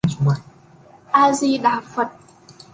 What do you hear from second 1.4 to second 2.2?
Đà Phật